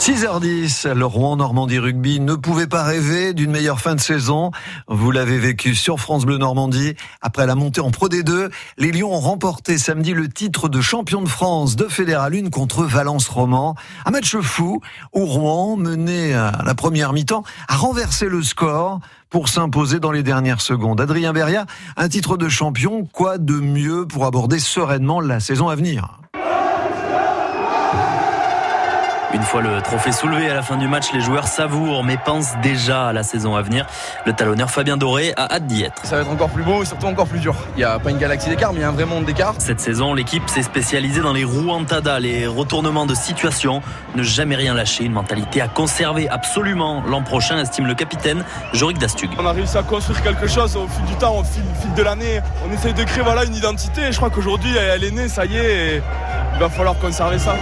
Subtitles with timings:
[0.00, 4.50] 6h10, le Rouen Normandie Rugby ne pouvait pas rêver d'une meilleure fin de saison.
[4.88, 6.94] Vous l'avez vécu sur France Bleu Normandie.
[7.20, 11.20] Après la montée en Pro D2, les Lions ont remporté samedi le titre de champion
[11.20, 13.74] de France de Fédéral 1 contre Valence Roman.
[14.06, 14.80] Un match fou
[15.12, 20.22] où Rouen, mené à la première mi-temps, a renversé le score pour s'imposer dans les
[20.22, 20.98] dernières secondes.
[21.02, 21.66] Adrien Beria,
[21.98, 26.20] un titre de champion, quoi de mieux pour aborder sereinement la saison à venir?
[29.32, 32.54] Une fois le trophée soulevé à la fin du match, les joueurs savourent mais pensent
[32.62, 33.86] déjà à la saison à venir.
[34.26, 36.04] Le talonneur Fabien Doré a hâte d'y être.
[36.04, 37.54] Ça va être encore plus beau et surtout encore plus dur.
[37.76, 39.54] Il n'y a pas une galaxie d'écart, mais il y a un vrai monde d'écart.
[39.58, 43.82] Cette saison, l'équipe s'est spécialisée dans les rouantadas, les retournements de situation.
[44.16, 48.98] Ne jamais rien lâcher, une mentalité à conserver absolument l'an prochain, estime le capitaine Jorik
[48.98, 49.30] Dastug.
[49.38, 51.62] On a réussi à construire quelque chose au fil du temps, au fil,
[51.96, 52.40] de l'année.
[52.68, 54.02] On essaye de créer voilà, une identité.
[54.08, 55.96] Et je crois qu'aujourd'hui, elle est née, ça y est.
[55.96, 56.02] Et
[56.54, 57.54] il va falloir conserver ça.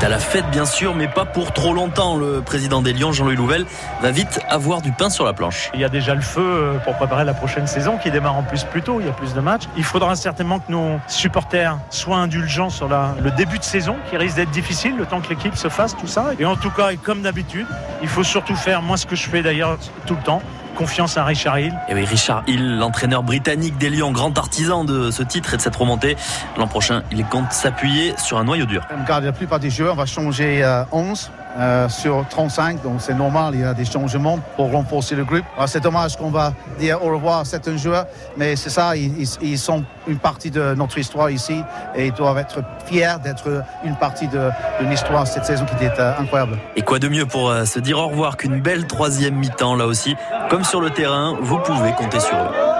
[0.00, 2.16] Est à la fête bien sûr, mais pas pour trop longtemps.
[2.16, 3.64] Le président des Lions, Jean-Louis Louvel,
[4.02, 5.70] va vite avoir du pain sur la planche.
[5.72, 8.42] Il y a déjà le feu euh, pour préparer la prochaine saison qui démarre en
[8.42, 9.00] plus plus tôt.
[9.00, 9.62] Il y a plus de matchs.
[9.76, 14.36] Il faudra certainement que nos supporters soient indulgents sur le début de saison qui risque
[14.36, 16.32] d'être difficile le temps que l'équipe se fasse tout ça.
[16.38, 17.66] Et en tout cas, comme d'habitude,
[18.02, 20.42] il faut surtout faire, moi ce que je fais d'ailleurs tout le temps,
[20.76, 21.74] confiance à Richard Hill.
[21.88, 25.62] Et oui, Richard Hill, l'entraîneur britannique des Lions, grand artisan de ce titre et de
[25.62, 26.16] cette remontée.
[26.56, 28.86] L'an prochain, il compte s'appuyer sur un noyau dur.
[29.02, 31.30] Regarde, la plupart des joueurs, on va changer 11.
[31.58, 35.44] Euh, sur 35, donc c'est normal, il y a des changements pour renforcer le groupe.
[35.66, 39.82] C'est dommage qu'on va dire au revoir à certains joueurs, mais c'est ça, ils, sont
[40.06, 41.62] une partie de notre histoire ici
[41.94, 45.98] et ils doivent être fiers d'être une partie de, de histoire cette saison qui était
[45.98, 46.58] euh, incroyable.
[46.76, 49.86] Et quoi de mieux pour euh, se dire au revoir qu'une belle troisième mi-temps là
[49.86, 50.14] aussi,
[50.50, 52.76] comme sur le terrain, vous pouvez compter sur eux.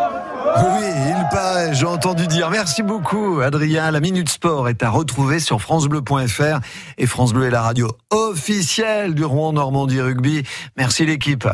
[0.58, 0.86] Oui,
[1.72, 2.50] j'ai entendu dire.
[2.50, 3.90] Merci beaucoup, Adrien.
[3.90, 6.60] La Minute Sport est à retrouver sur FranceBleu.fr
[6.98, 10.44] et France Bleu est la radio officielle du Rouen Normandie Rugby.
[10.76, 11.46] Merci l'équipe.